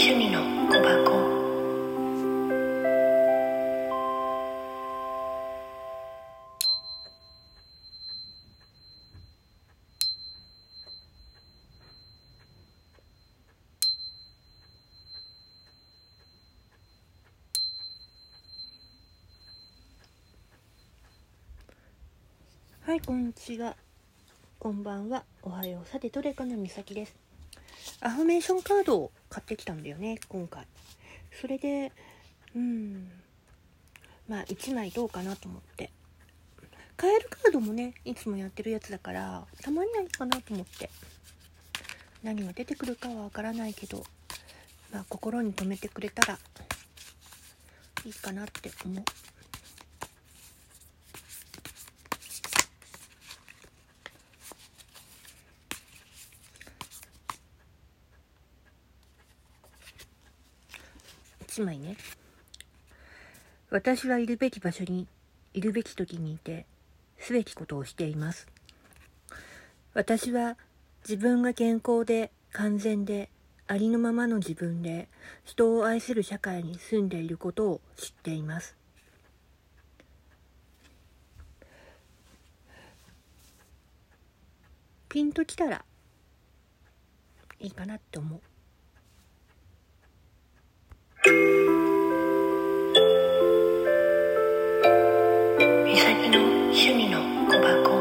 [0.00, 1.10] 趣味の小箱
[22.82, 23.74] はい、こんにちは。
[24.60, 25.24] こんばんは。
[25.42, 25.88] おはよう。
[25.88, 27.16] さて、どれかのみさです。
[28.00, 30.66] アフメーションカードを買ってきたんだよね、今回。
[31.40, 31.92] それで、
[32.54, 33.10] うん。
[34.28, 35.90] まあ、1枚どうかなと思って。
[36.96, 40.90] カエルカードもね、いつもやってるやつだから、たまにはいいかなと思って。
[42.22, 44.04] 何が出てくるかはわからないけど、
[44.92, 46.38] まあ、心に留めてくれたら、
[48.04, 49.04] いいかなって思う。
[61.58, 61.96] 1枚ね。
[63.70, 65.08] 私はいるべき場所に
[65.52, 66.66] いるべき時にいて
[67.18, 68.46] すべきことをしています。
[69.92, 70.56] 私は
[71.02, 73.28] 自分が健康で完全で
[73.66, 75.08] ありのままの自分で
[75.44, 78.76] 人を愛する社会に住んでいることを知っています。
[85.08, 85.84] ピンときたら
[87.58, 88.40] いいかなって思う。
[95.98, 96.38] 岬の
[96.70, 97.18] 趣味の
[97.48, 97.97] 小箱。